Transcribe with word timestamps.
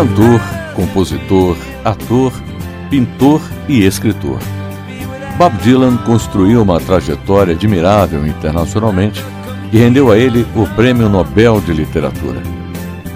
cantor, 0.00 0.40
compositor, 0.74 1.56
ator, 1.84 2.32
pintor 2.88 3.42
e 3.68 3.84
escritor. 3.84 4.38
Bob 5.36 5.54
Dylan 5.58 5.98
construiu 5.98 6.62
uma 6.62 6.80
trajetória 6.80 7.52
admirável 7.52 8.26
internacionalmente 8.26 9.22
e 9.70 9.76
rendeu 9.76 10.10
a 10.10 10.16
ele 10.16 10.46
o 10.56 10.66
Prêmio 10.68 11.10
Nobel 11.10 11.60
de 11.60 11.74
Literatura. 11.74 12.42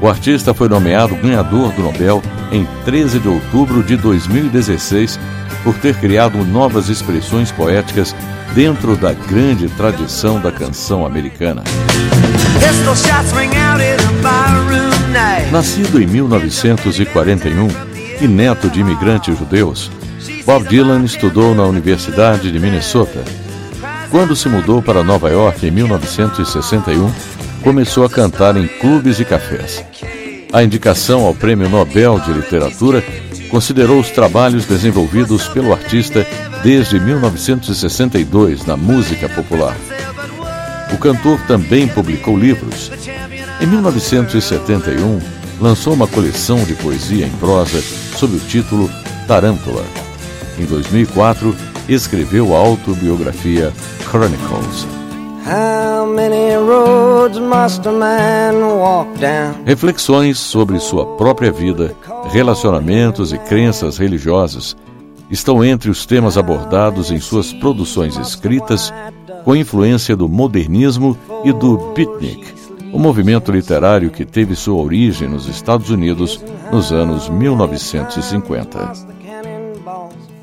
O 0.00 0.06
artista 0.06 0.54
foi 0.54 0.68
nomeado 0.68 1.16
ganhador 1.16 1.72
do 1.72 1.82
Nobel 1.82 2.22
em 2.52 2.64
13 2.84 3.18
de 3.18 3.28
outubro 3.28 3.82
de 3.82 3.96
2016 3.96 5.18
por 5.64 5.74
ter 5.78 5.96
criado 5.96 6.38
novas 6.44 6.88
expressões 6.88 7.50
poéticas 7.50 8.14
dentro 8.54 8.96
da 8.96 9.12
grande 9.12 9.68
tradição 9.70 10.40
da 10.40 10.52
canção 10.52 11.04
americana. 11.04 11.64
Nascido 15.50 16.00
em 16.00 16.06
1941 16.06 17.68
e 18.20 18.28
neto 18.28 18.68
de 18.68 18.80
imigrantes 18.80 19.38
judeus, 19.38 19.90
Bob 20.44 20.68
Dylan 20.68 21.04
estudou 21.04 21.54
na 21.54 21.64
Universidade 21.64 22.52
de 22.52 22.60
Minnesota. 22.60 23.24
Quando 24.10 24.36
se 24.36 24.46
mudou 24.46 24.82
para 24.82 25.02
Nova 25.02 25.30
York 25.30 25.66
em 25.66 25.70
1961, 25.70 27.10
começou 27.62 28.04
a 28.04 28.10
cantar 28.10 28.58
em 28.58 28.66
clubes 28.66 29.20
e 29.20 29.24
cafés. 29.24 29.82
A 30.52 30.62
indicação 30.62 31.24
ao 31.24 31.34
Prêmio 31.34 31.68
Nobel 31.70 32.20
de 32.20 32.32
Literatura 32.32 33.02
considerou 33.50 34.00
os 34.00 34.10
trabalhos 34.10 34.66
desenvolvidos 34.66 35.48
pelo 35.48 35.72
artista 35.72 36.26
desde 36.62 37.00
1962 37.00 38.66
na 38.66 38.76
música 38.76 39.30
popular. 39.30 39.76
O 40.92 40.98
cantor 40.98 41.40
também 41.46 41.88
publicou 41.88 42.38
livros. 42.38 42.90
Em 43.60 43.66
1971, 43.66 45.37
lançou 45.60 45.92
uma 45.92 46.06
coleção 46.06 46.62
de 46.64 46.74
poesia 46.74 47.26
em 47.26 47.30
prosa 47.32 47.80
sob 48.16 48.36
o 48.36 48.40
título 48.40 48.90
Tarântula. 49.26 49.84
Em 50.58 50.64
2004, 50.64 51.54
escreveu 51.88 52.54
a 52.54 52.58
autobiografia 52.58 53.72
Chronicles. 54.10 54.86
Reflexões 59.64 60.38
sobre 60.38 60.78
sua 60.78 61.06
própria 61.16 61.50
vida, 61.50 61.94
relacionamentos 62.30 63.32
e 63.32 63.38
crenças 63.38 63.98
religiosas 63.98 64.76
estão 65.30 65.64
entre 65.64 65.90
os 65.90 66.06
temas 66.06 66.38
abordados 66.38 67.10
em 67.10 67.20
suas 67.20 67.52
produções 67.52 68.16
escritas, 68.16 68.92
com 69.44 69.54
influência 69.54 70.16
do 70.16 70.28
modernismo 70.28 71.16
e 71.44 71.52
do 71.52 71.76
beatnik, 71.94 72.54
o 72.92 72.98
movimento 72.98 73.52
literário 73.52 74.10
que 74.10 74.24
teve 74.24 74.54
sua 74.54 74.80
origem 74.82 75.28
nos 75.28 75.48
Estados 75.48 75.90
Unidos 75.90 76.42
nos 76.72 76.92
anos 76.92 77.28
1950. 77.28 78.92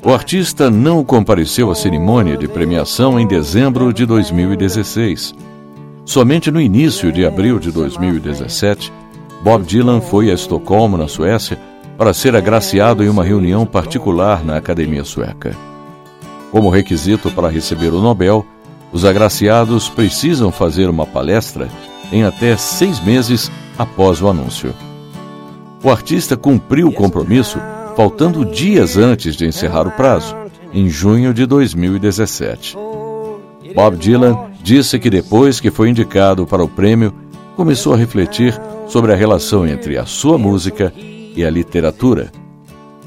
O 0.02 0.12
artista 0.12 0.70
não 0.70 1.02
compareceu 1.04 1.70
à 1.70 1.74
cerimônia 1.74 2.36
de 2.36 2.46
premiação 2.46 3.18
em 3.18 3.26
dezembro 3.26 3.92
de 3.92 4.06
2016. 4.06 5.34
Somente 6.04 6.50
no 6.50 6.60
início 6.60 7.10
de 7.10 7.26
abril 7.26 7.58
de 7.58 7.72
2017, 7.72 8.92
Bob 9.42 9.64
Dylan 9.64 10.00
foi 10.00 10.30
a 10.30 10.34
Estocolmo, 10.34 10.96
na 10.96 11.08
Suécia, 11.08 11.58
para 11.98 12.14
ser 12.14 12.36
agraciado 12.36 13.02
em 13.02 13.08
uma 13.08 13.24
reunião 13.24 13.66
particular 13.66 14.44
na 14.44 14.56
Academia 14.56 15.02
Sueca. 15.02 15.56
Como 16.52 16.70
requisito 16.70 17.30
para 17.30 17.48
receber 17.48 17.92
o 17.92 18.00
Nobel, 18.00 18.46
os 18.92 19.04
agraciados 19.04 19.88
precisam 19.88 20.52
fazer 20.52 20.88
uma 20.88 21.04
palestra 21.04 21.68
em 22.12 22.24
até 22.24 22.56
seis 22.56 23.00
meses 23.00 23.50
após 23.78 24.20
o 24.20 24.28
anúncio. 24.28 24.74
O 25.82 25.90
artista 25.90 26.36
cumpriu 26.36 26.88
o 26.88 26.92
compromisso 26.92 27.58
faltando 27.96 28.44
dias 28.44 28.96
antes 28.96 29.36
de 29.36 29.46
encerrar 29.46 29.86
o 29.86 29.90
prazo, 29.90 30.36
em 30.72 30.88
junho 30.88 31.32
de 31.32 31.46
2017. 31.46 32.76
Bob 33.74 33.96
Dylan 33.96 34.36
disse 34.62 34.98
que 34.98 35.08
depois 35.08 35.60
que 35.60 35.70
foi 35.70 35.90
indicado 35.90 36.46
para 36.46 36.62
o 36.62 36.68
prêmio, 36.68 37.12
começou 37.56 37.94
a 37.94 37.96
refletir 37.96 38.60
sobre 38.86 39.12
a 39.12 39.16
relação 39.16 39.66
entre 39.66 39.96
a 39.96 40.04
sua 40.04 40.36
música 40.36 40.92
e 40.96 41.44
a 41.44 41.50
literatura. 41.50 42.30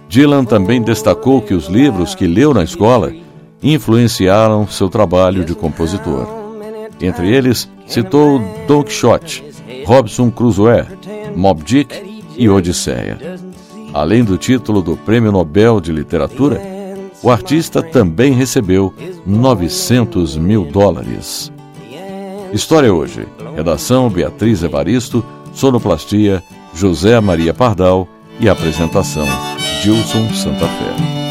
Dylan 0.08 0.44
também 0.44 0.82
destacou 0.82 1.42
que 1.42 1.54
os 1.54 1.68
livros 1.68 2.16
que 2.16 2.26
leu 2.26 2.54
na 2.54 2.64
escola 2.64 3.14
influenciaram 3.62 4.68
seu 4.68 4.90
trabalho 4.90 5.46
de 5.46 5.54
compositor. 5.54 6.39
Entre 7.02 7.30
eles, 7.34 7.70
citou 7.88 8.42
Don 8.68 8.84
Quixote, 8.84 9.44
Robson 9.86 10.30
Crusoe, 10.30 10.86
Mob 11.36 11.64
Dick 11.64 12.24
e 12.38 12.50
Odisseia. 12.50 13.18
Além 13.94 14.24
do 14.24 14.38
título 14.38 14.82
do 14.82 14.96
Prêmio 14.98 15.32
Nobel 15.32 15.80
de 15.80 15.92
Literatura, 15.92 16.62
o 17.22 17.30
artista 17.30 17.82
também 17.82 18.34
recebeu 18.34 18.94
900 19.26 20.38
mil 20.38 20.66
dólares. 20.66 21.52
História 22.54 22.94
hoje. 22.94 23.28
Redação 23.56 24.10
Beatriz 24.10 24.64
Evaristo, 24.64 25.24
sonoplastia 25.54 26.44
José 26.74 27.20
Maria 27.20 27.54
Pardal 27.54 28.08
e 28.40 28.48
apresentação 28.48 29.26
Gilson 29.82 30.30
Santa 30.34 30.68
Fé. 30.68 31.29